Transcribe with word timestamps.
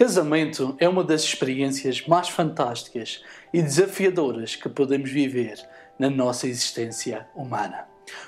Casamento 0.00 0.74
é 0.78 0.88
uma 0.88 1.04
das 1.04 1.22
experiências 1.24 2.06
mais 2.06 2.26
fantásticas 2.26 3.22
e 3.52 3.60
desafiadoras 3.60 4.56
que 4.56 4.66
podemos 4.66 5.10
viver 5.10 5.62
na 5.98 6.08
nossa 6.08 6.46
existência 6.46 7.28
humana. 7.34 7.84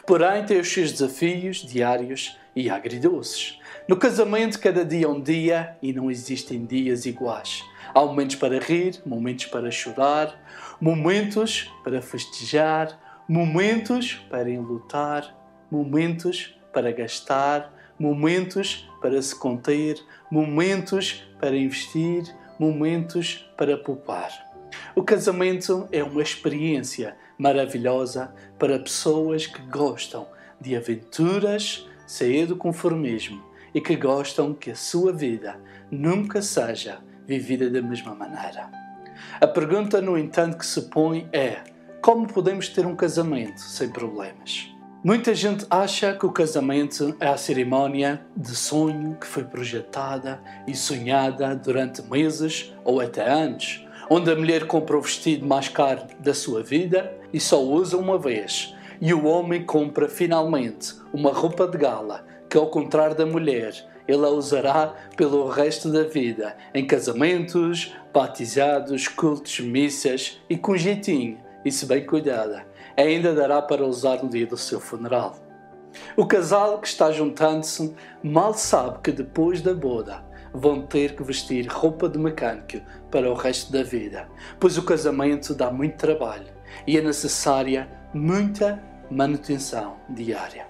Porém, 0.06 0.44
tem 0.44 0.60
os 0.60 0.70
seus 0.70 0.92
desafios 0.92 1.64
diários 1.64 2.36
e 2.54 2.68
agridoces. 2.68 3.58
No 3.88 3.96
casamento, 3.96 4.60
cada 4.60 4.84
dia 4.84 5.06
é 5.06 5.08
um 5.08 5.22
dia 5.22 5.78
e 5.80 5.94
não 5.94 6.10
existem 6.10 6.66
dias 6.66 7.06
iguais. 7.06 7.64
Há 7.94 8.02
momentos 8.02 8.36
para 8.36 8.58
rir, 8.58 9.00
momentos 9.06 9.46
para 9.46 9.70
chorar, 9.70 10.38
momentos 10.78 11.72
para 11.82 12.02
festejar, 12.02 13.24
momentos 13.26 14.22
para 14.28 14.50
enlutar, 14.50 15.34
momentos 15.70 16.54
para 16.70 16.92
gastar, 16.92 17.72
momentos 18.02 18.90
para 19.00 19.22
se 19.22 19.32
conter, 19.32 19.96
momentos 20.28 21.22
para 21.38 21.56
investir, 21.56 22.24
momentos 22.58 23.48
para 23.56 23.76
poupar. 23.76 24.32
O 24.96 25.04
casamento 25.04 25.86
é 25.92 26.02
uma 26.02 26.20
experiência 26.20 27.16
maravilhosa 27.38 28.34
para 28.58 28.80
pessoas 28.80 29.46
que 29.46 29.62
gostam 29.70 30.26
de 30.60 30.74
aventuras, 30.74 31.86
sair 32.04 32.44
do 32.44 32.56
conformismo 32.56 33.40
e 33.72 33.80
que 33.80 33.94
gostam 33.94 34.52
que 34.52 34.72
a 34.72 34.76
sua 34.76 35.12
vida 35.12 35.60
nunca 35.88 36.42
seja 36.42 36.98
vivida 37.24 37.70
da 37.70 37.80
mesma 37.80 38.16
maneira. 38.16 38.68
A 39.40 39.46
pergunta, 39.46 40.00
no 40.00 40.18
entanto, 40.18 40.58
que 40.58 40.66
se 40.66 40.82
põe 40.90 41.28
é: 41.32 41.62
como 42.00 42.26
podemos 42.26 42.68
ter 42.68 42.84
um 42.84 42.96
casamento 42.96 43.60
sem 43.60 43.88
problemas? 43.90 44.72
Muita 45.04 45.34
gente 45.34 45.66
acha 45.68 46.14
que 46.14 46.24
o 46.24 46.30
casamento 46.30 47.16
é 47.18 47.26
a 47.26 47.36
cerimónia 47.36 48.24
de 48.36 48.54
sonho 48.54 49.16
que 49.20 49.26
foi 49.26 49.42
projetada 49.42 50.40
e 50.64 50.76
sonhada 50.76 51.56
durante 51.56 52.00
meses 52.02 52.72
ou 52.84 53.00
até 53.00 53.28
anos, 53.28 53.84
onde 54.08 54.30
a 54.30 54.36
mulher 54.36 54.64
compra 54.68 54.96
o 54.96 55.02
vestido 55.02 55.44
mais 55.44 55.68
caro 55.68 56.02
da 56.20 56.32
sua 56.32 56.62
vida 56.62 57.12
e 57.32 57.40
só 57.40 57.60
usa 57.60 57.96
uma 57.96 58.16
vez, 58.16 58.76
e 59.00 59.12
o 59.12 59.26
homem 59.26 59.64
compra 59.64 60.08
finalmente 60.08 60.94
uma 61.12 61.32
roupa 61.32 61.66
de 61.66 61.78
gala 61.78 62.24
que, 62.48 62.56
ao 62.56 62.68
contrário 62.68 63.16
da 63.16 63.26
mulher, 63.26 63.74
ele 64.06 64.24
a 64.24 64.28
usará 64.28 64.94
pelo 65.16 65.48
resto 65.48 65.90
da 65.90 66.04
vida 66.04 66.56
em 66.72 66.86
casamentos, 66.86 67.92
batizados, 68.14 69.08
cultos, 69.08 69.58
missas 69.58 70.40
e 70.48 70.56
com 70.56 70.76
jeitinho 70.76 71.40
e 71.64 71.72
se 71.72 71.86
bem 71.86 72.06
cuidada 72.06 72.70
ainda 72.96 73.34
dará 73.34 73.60
para 73.62 73.86
usar 73.86 74.22
no 74.22 74.28
dia 74.28 74.46
do 74.46 74.56
seu 74.56 74.80
funeral. 74.80 75.36
O 76.16 76.26
casal 76.26 76.78
que 76.80 76.88
está 76.88 77.10
juntando-se 77.10 77.94
mal 78.22 78.54
sabe 78.54 78.98
que 79.02 79.12
depois 79.12 79.60
da 79.60 79.74
boda 79.74 80.24
vão 80.52 80.82
ter 80.82 81.16
que 81.16 81.22
vestir 81.22 81.66
roupa 81.66 82.08
de 82.08 82.18
mecânico 82.18 82.80
para 83.10 83.30
o 83.30 83.34
resto 83.34 83.72
da 83.72 83.82
vida, 83.82 84.28
pois 84.58 84.76
o 84.76 84.82
casamento 84.82 85.54
dá 85.54 85.70
muito 85.70 85.96
trabalho 85.96 86.52
e 86.86 86.96
é 86.96 87.00
necessária 87.00 87.88
muita 88.12 88.82
manutenção 89.10 89.96
diária. 90.08 90.66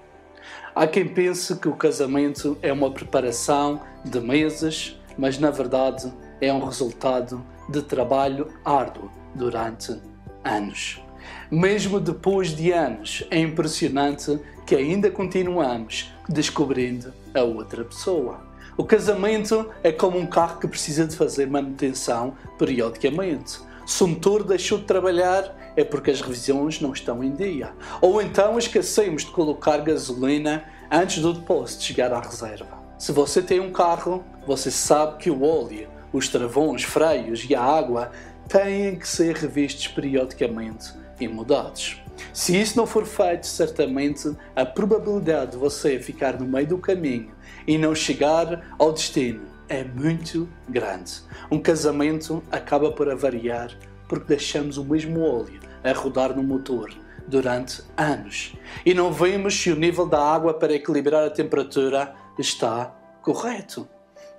Há 0.75 0.87
quem 0.87 1.07
pense 1.07 1.57
que 1.57 1.69
o 1.69 1.77
casamento 1.77 2.57
é 2.63 2.73
uma 2.73 2.91
preparação 2.91 3.81
de 4.05 4.21
meses, 4.21 4.99
mas 5.19 5.39
na 5.39 5.51
verdade 5.51 6.13
é 6.41 6.53
um 6.53 6.65
resultado 6.65 7.45
de 7.69 7.83
trabalho 7.83 8.49
árduo 8.65 9.11
durante 9.35 10.01
anos. 10.45 11.03
Mesmo 11.51 12.01
depois 12.01 12.55
de 12.55 12.73
anos, 12.73 13.25
é 13.31 13.39
impressionante 13.39 14.39
que 14.67 14.75
ainda 14.75 15.11
continuamos 15.11 16.13
descobrindo 16.29 17.13
a 17.35 17.43
outra 17.43 17.85
pessoa. 17.85 18.41
O 18.77 18.85
casamento 18.85 19.69
é 19.83 19.93
como 19.93 20.19
um 20.19 20.27
carro 20.27 20.59
que 20.59 20.67
precisa 20.67 21.07
de 21.07 21.15
fazer 21.15 21.47
manutenção 21.47 22.35
periodicamente. 22.59 23.61
Se 23.85 24.03
o 24.03 24.09
motor 24.09 24.45
deixou 24.45 24.79
de 24.79 24.85
trabalhar, 24.85 25.55
é 25.77 25.85
porque 25.85 26.11
as 26.11 26.23
revisões 26.23 26.81
não 26.81 26.93
estão 26.93 27.23
em 27.23 27.35
dia. 27.35 27.73
Ou 28.01 28.23
então 28.23 28.57
esquecemos 28.57 29.25
de 29.25 29.31
colocar 29.31 29.79
gasolina 29.79 30.65
antes 30.91 31.21
do 31.21 31.35
depósito 31.35 31.83
chegar 31.83 32.13
à 32.13 32.21
reserva. 32.21 32.79
Se 32.99 33.13
você 33.13 33.43
tem 33.43 33.61
um 33.61 33.73
carro, 33.73 34.25
você 34.47 34.71
sabe 34.71 35.19
que 35.19 35.31
o 35.31 35.43
óleo, 35.43 35.89
os 36.13 36.29
travões, 36.29 36.83
freios 36.83 37.45
e 37.49 37.55
a 37.55 37.63
água 37.63 38.13
têm 38.49 38.97
que 38.97 39.07
ser 39.07 39.35
revistos 39.35 39.89
periodicamente 39.89 41.02
e 41.21 41.29
mudados. 41.29 42.01
Se 42.33 42.61
isso 42.61 42.77
não 42.77 42.87
for 42.87 43.05
feito, 43.05 43.47
certamente 43.47 44.35
a 44.55 44.65
probabilidade 44.65 45.53
de 45.53 45.57
você 45.57 45.99
ficar 45.99 46.39
no 46.39 46.47
meio 46.47 46.67
do 46.67 46.79
caminho 46.79 47.33
e 47.67 47.79
não 47.79 47.95
chegar 47.95 48.75
ao 48.79 48.93
destino 48.93 49.43
é 49.69 49.85
muito 49.85 50.49
grande. 50.69 51.23
Um 51.51 51.59
casamento 51.59 52.43
acaba 52.51 52.93
por 52.93 53.11
avariar 53.11 53.71
porque 54.09 54.27
deixamos 54.29 54.77
o 54.77 54.85
mesmo 54.85 55.23
óleo 55.23 55.61
a 55.83 55.93
rodar 55.93 56.37
no 56.37 56.43
motor 56.43 56.91
durante 57.27 57.83
anos 57.97 58.55
e 58.85 58.93
não 58.93 59.13
vemos 59.13 59.55
se 59.55 59.71
o 59.71 59.77
nível 59.77 60.07
da 60.07 60.23
água 60.23 60.55
para 60.55 60.75
equilibrar 60.75 61.25
a 61.25 61.31
temperatura 61.31 62.15
está 62.39 62.95
correto. 63.23 63.89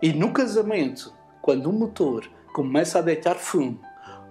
E 0.02 0.14
no 0.14 0.32
casamento, 0.32 1.14
quando 1.42 1.70
o 1.70 1.74
motor 1.74 2.30
começa 2.54 3.00
a 3.00 3.02
deitar 3.02 3.36
fumo 3.36 3.80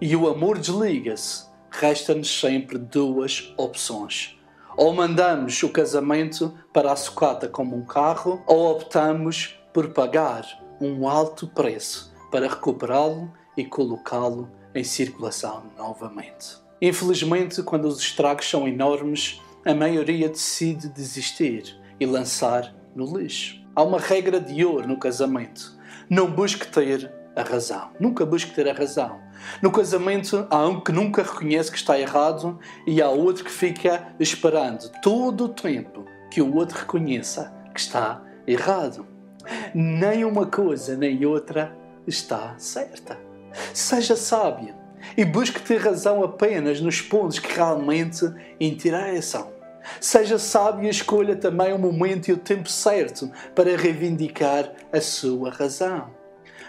e 0.01 0.15
o 0.15 0.29
amor 0.29 0.59
desliga-se, 0.59 1.47
resta-nos 1.73 2.41
sempre 2.41 2.79
duas 2.79 3.53
opções. 3.57 4.39
Ou 4.77 4.93
mandamos 4.93 5.63
o 5.63 5.69
casamento 5.69 6.55
para 6.73 6.93
a 6.93 6.97
sucata 6.97 7.49
como 7.49 7.77
um 7.77 7.85
carro, 7.85 8.43
ou 8.47 8.71
optamos 8.71 9.59
por 9.73 9.93
pagar 9.93 10.47
um 10.81 11.09
alto 11.09 11.47
preço 11.47 12.13
para 12.31 12.49
recuperá-lo 12.49 13.33
e 13.57 13.65
colocá-lo 13.65 14.51
em 14.75 14.85
circulação 14.85 15.65
novamente. 15.77 16.57
Infelizmente, 16.81 17.63
quando 17.63 17.87
os 17.87 18.01
estragos 18.01 18.49
são 18.49 18.67
enormes, 18.67 19.41
a 19.65 19.75
maioria 19.75 20.29
decide 20.29 20.89
desistir 20.89 21.77
e 22.01 22.07
lançar 22.07 22.75
no 22.95 23.17
lixo. 23.17 23.63
Há 23.75 23.83
uma 23.83 23.99
regra 23.99 24.41
de 24.41 24.65
ouro 24.65 24.89
no 24.89 24.99
casamento: 24.99 25.79
não 26.11 26.31
busque 26.31 26.67
ter 26.67 27.13
a 27.37 27.43
razão. 27.43 27.91
Nunca 27.99 28.27
busque 28.27 28.55
ter 28.55 28.69
a 28.69 28.73
razão. 28.73 29.21
No 29.61 29.71
casamento, 29.71 30.47
há 30.51 30.67
um 30.67 30.81
que 30.81 30.93
nunca 30.93 31.23
reconhece 31.23 31.71
que 31.71 31.77
está 31.77 31.99
errado 31.99 32.59
e 32.87 33.01
há 33.01 33.09
outro 33.09 33.45
que 33.45 33.51
fica 33.51 34.15
esperando 34.19 34.91
todo 35.03 35.45
o 35.45 35.49
tempo 35.49 36.05
que 36.31 36.41
o 36.41 36.55
outro 36.55 36.79
reconheça 36.79 37.53
que 37.75 37.81
está 37.81 38.23
errado. 38.47 39.07
Nem 39.75 40.25
uma 40.25 40.47
coisa 40.47 40.97
nem 40.97 41.25
outra 41.25 41.77
está 42.07 42.55
certa. 42.59 43.19
Seja 43.75 44.17
sábio 44.17 44.75
e 45.17 45.25
busque 45.25 45.61
ter 45.61 45.79
razão 45.79 46.23
apenas 46.23 46.81
nos 46.81 47.01
pontos 47.01 47.39
que 47.39 47.55
realmente 47.55 48.25
interessam. 48.61 49.53
Seja 50.01 50.39
sábio 50.39 50.85
e 50.85 50.89
escolha 50.89 51.35
também 51.35 51.73
o 51.73 51.79
momento 51.79 52.29
e 52.29 52.33
o 52.33 52.37
tempo 52.37 52.69
certo 52.69 53.31
para 53.55 53.77
reivindicar 53.77 54.73
a 54.93 55.01
sua 55.01 55.51
razão. 55.51 56.11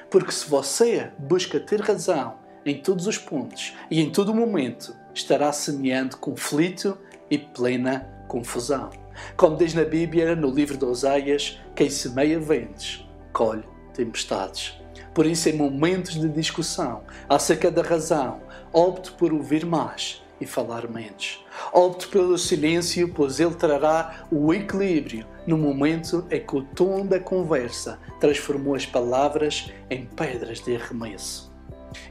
Porque 0.10 0.32
se 0.32 0.50
você 0.50 1.12
busca 1.18 1.60
ter 1.60 1.80
razão 1.80 2.43
em 2.66 2.82
todos 2.82 3.08
os 3.08 3.18
pontos 3.18 3.74
e 3.90 4.02
em 4.02 4.10
todo 4.10 4.34
momento, 4.34 4.96
estará 5.14 5.52
semeando 5.52 6.18
conflito 6.18 6.98
e 7.30 7.38
plena 7.38 8.10
confusão. 8.28 8.90
Como 9.38 9.58
diz 9.58 9.74
na 9.74 9.84
Bíblia, 9.84 10.36
no 10.36 10.50
livro 10.50 10.78
de 10.78 10.86
Oséias, 10.86 11.60
quem 11.76 11.90
semeia 11.90 12.40
ventos, 12.40 13.08
colhe 13.32 13.64
tempestades. 13.94 14.80
Por 15.14 15.26
isso, 15.26 15.48
em 15.50 15.54
momentos 15.54 16.16
de 16.16 16.28
discussão 16.28 17.04
acerca 17.30 17.70
da 17.70 17.84
razão, 17.84 18.42
opte 18.72 19.12
por 19.12 19.32
ouvir 19.32 19.66
mais 19.66 20.24
e 20.42 20.46
falar 20.46 20.90
menos. 20.90 21.46
Opte 21.72 22.08
pelo 22.08 22.38
silêncio, 22.38 23.14
pois 23.14 23.40
ele 23.40 23.54
trará 23.54 24.26
o 24.32 24.52
equilíbrio 24.52 25.28
no 25.46 25.58
momento 25.58 26.26
em 26.32 26.40
que 26.40 26.56
o 26.56 26.64
tom 26.64 27.06
da 27.06 27.20
conversa 27.20 28.00
transformou 28.20 28.74
as 28.74 28.86
palavras 28.86 29.72
em 29.90 30.06
pedras 30.06 30.60
de 30.60 30.76
arremesso. 30.76 31.53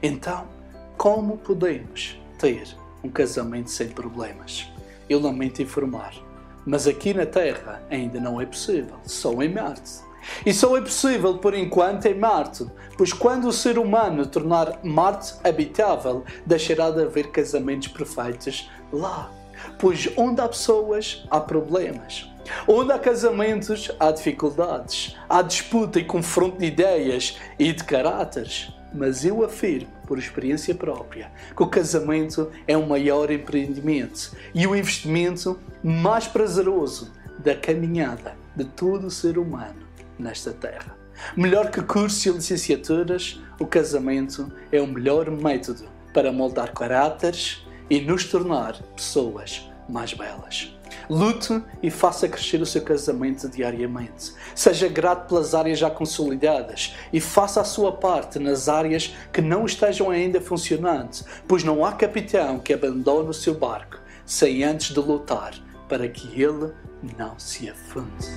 Então, 0.01 0.47
como 0.97 1.37
podemos 1.37 2.19
ter 2.37 2.67
um 3.03 3.09
casamento 3.09 3.69
sem 3.69 3.89
problemas? 3.89 4.71
Eu 5.09 5.19
lamento 5.19 5.61
informar, 5.61 6.13
mas 6.65 6.87
aqui 6.87 7.13
na 7.13 7.25
Terra 7.25 7.83
ainda 7.89 8.19
não 8.19 8.39
é 8.39 8.45
possível, 8.45 8.97
só 9.03 9.31
em 9.41 9.49
Marte. 9.49 10.01
E 10.45 10.53
só 10.53 10.77
é 10.77 10.81
possível 10.81 11.37
por 11.37 11.53
enquanto 11.53 12.05
em 12.05 12.15
Marte, 12.15 12.65
pois 12.97 13.11
quando 13.11 13.47
o 13.47 13.53
ser 13.53 13.77
humano 13.77 14.25
tornar 14.25 14.79
Marte 14.83 15.33
habitável, 15.43 16.23
deixará 16.45 16.89
de 16.91 17.01
haver 17.01 17.31
casamentos 17.31 17.89
perfeitos 17.89 18.69
lá. 18.91 19.29
Pois 19.79 20.09
onde 20.17 20.41
há 20.41 20.47
pessoas, 20.47 21.25
há 21.29 21.39
problemas. 21.39 22.29
Onde 22.67 22.91
há 22.91 22.99
casamentos, 22.99 23.91
há 23.99 24.11
dificuldades, 24.11 25.15
há 25.29 25.41
disputa 25.41 25.99
e 25.99 26.03
confronto 26.03 26.57
de 26.57 26.65
ideias 26.65 27.37
e 27.57 27.71
de 27.71 27.83
caráteres. 27.83 28.71
Mas 28.93 29.25
eu 29.25 29.43
afirmo, 29.43 29.89
por 30.05 30.19
experiência 30.19 30.75
própria, 30.75 31.31
que 31.55 31.63
o 31.63 31.67
casamento 31.67 32.51
é 32.67 32.77
o 32.77 32.87
maior 32.87 33.31
empreendimento 33.31 34.35
e 34.53 34.67
o 34.67 34.75
investimento 34.75 35.59
mais 35.83 36.27
prazeroso 36.27 37.11
da 37.39 37.55
caminhada 37.55 38.35
de 38.55 38.65
todo 38.65 39.07
o 39.07 39.11
ser 39.11 39.37
humano 39.37 39.81
nesta 40.17 40.51
terra. 40.51 40.95
Melhor 41.35 41.71
que 41.71 41.81
cursos 41.81 42.25
e 42.25 42.29
licenciaturas, 42.29 43.41
o 43.59 43.65
casamento 43.65 44.51
é 44.71 44.81
o 44.81 44.87
melhor 44.87 45.29
método 45.29 45.85
para 46.13 46.31
moldar 46.31 46.73
caráteres 46.73 47.65
e 47.89 47.99
nos 48.01 48.25
tornar 48.25 48.81
pessoas 48.95 49.69
mais 49.89 50.13
belas. 50.13 50.75
Lute 51.09 51.61
e 51.81 51.89
faça 51.89 52.27
crescer 52.27 52.61
o 52.61 52.65
seu 52.65 52.81
casamento 52.81 53.49
diariamente. 53.49 54.33
Seja 54.55 54.87
grato 54.87 55.27
pelas 55.27 55.53
áreas 55.53 55.79
já 55.79 55.89
consolidadas 55.89 56.95
e 57.11 57.19
faça 57.19 57.61
a 57.61 57.65
sua 57.65 57.91
parte 57.91 58.39
nas 58.39 58.69
áreas 58.69 59.15
que 59.31 59.41
não 59.41 59.65
estejam 59.65 60.09
ainda 60.09 60.39
funcionando, 60.39 61.25
pois 61.47 61.63
não 61.63 61.85
há 61.85 61.93
capitão 61.93 62.59
que 62.59 62.73
abandone 62.73 63.29
o 63.29 63.33
seu 63.33 63.53
barco 63.53 64.03
sem 64.25 64.63
antes 64.63 64.93
de 64.93 64.99
lutar 64.99 65.53
para 65.87 66.07
que 66.07 66.41
ele 66.41 66.71
não 67.17 67.37
se 67.37 67.69
afunde. 67.69 68.27